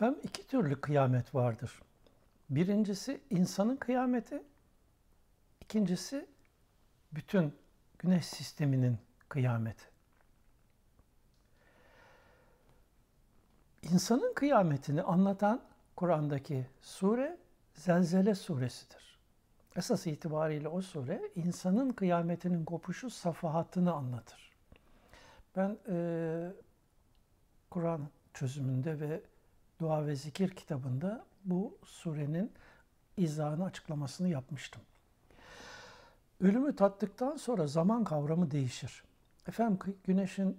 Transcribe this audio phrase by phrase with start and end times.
[0.00, 1.82] Efendim iki türlü kıyamet vardır.
[2.50, 4.42] Birincisi insanın kıyameti,
[5.60, 6.26] ikincisi
[7.12, 7.54] bütün
[7.98, 9.84] güneş sisteminin kıyameti.
[13.82, 15.62] İnsanın kıyametini anlatan
[15.96, 17.38] Kur'an'daki sure
[17.74, 19.18] Zelzele suresidir.
[19.76, 24.52] Esas itibariyle o sure insanın kıyametinin kopuşu safahatını anlatır.
[25.56, 26.52] Ben e,
[27.70, 29.22] Kur'an çözümünde ve
[29.80, 32.52] Dua ve Zikir kitabında bu surenin
[33.16, 34.82] izahını açıklamasını yapmıştım.
[36.40, 39.04] Ölümü tattıktan sonra zaman kavramı değişir.
[39.48, 40.58] Efendim güneşin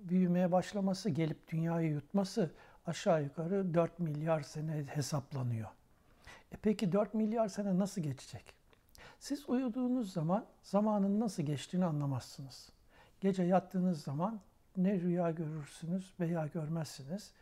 [0.00, 2.50] büyümeye başlaması, gelip dünyayı yutması
[2.86, 5.68] aşağı yukarı 4 milyar sene hesaplanıyor.
[6.52, 8.54] E peki 4 milyar sene nasıl geçecek?
[9.18, 12.68] Siz uyuduğunuz zaman zamanın nasıl geçtiğini anlamazsınız.
[13.20, 14.40] Gece yattığınız zaman
[14.76, 17.32] ne rüya görürsünüz veya görmezsiniz.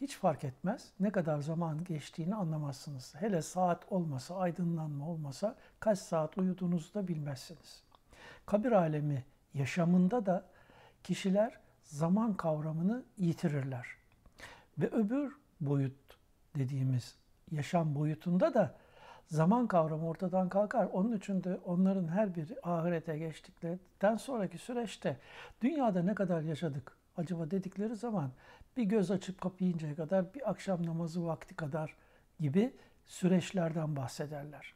[0.00, 0.92] Hiç fark etmez.
[1.00, 3.14] Ne kadar zaman geçtiğini anlamazsınız.
[3.18, 7.82] Hele saat olmasa, aydınlanma olmasa kaç saat uyuduğunuzu da bilmezsiniz.
[8.46, 10.44] Kabir alemi yaşamında da
[11.04, 13.86] kişiler zaman kavramını yitirirler.
[14.78, 16.18] Ve öbür boyut
[16.56, 17.16] dediğimiz
[17.50, 18.74] yaşam boyutunda da
[19.26, 20.86] zaman kavramı ortadan kalkar.
[20.92, 25.16] Onun için de onların her biri ahirete geçtikten sonraki süreçte
[25.62, 28.30] dünyada ne kadar yaşadık acaba dedikleri zaman
[28.76, 31.96] bir göz açıp kapayıncaya kadar bir akşam namazı vakti kadar
[32.40, 32.72] gibi
[33.06, 34.74] süreçlerden bahsederler.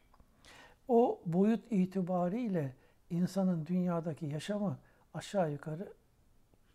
[0.87, 2.75] O boyut itibariyle
[3.09, 4.79] insanın dünyadaki yaşamı
[5.13, 5.93] aşağı yukarı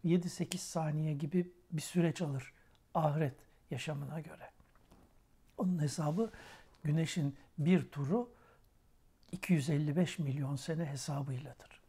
[0.05, 2.53] 7-8 saniye gibi bir süreç alır
[2.95, 3.35] ahiret
[3.71, 4.51] yaşamına göre.
[5.59, 6.31] Onun hesabı
[6.85, 8.31] güneşin bir turu
[9.33, 11.81] 255 milyon sene hesabıyladır.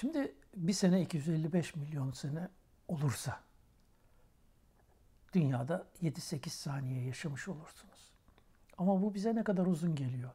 [0.00, 2.48] Şimdi bir sene 255 milyon sene
[2.88, 3.40] olursa
[5.32, 8.10] dünyada 7-8 saniye yaşamış olursunuz.
[8.78, 10.30] Ama bu bize ne kadar uzun geliyor.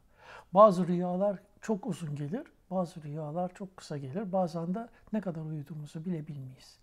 [0.54, 4.32] Bazı rüyalar çok uzun gelir, bazı rüyalar çok kısa gelir.
[4.32, 6.80] Bazen de ne kadar uyuduğumuzu bile bilmeyiz.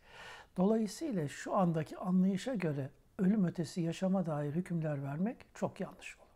[0.57, 6.28] Dolayısıyla şu andaki anlayışa göre ölüm ötesi yaşama dair hükümler vermek çok yanlış olur.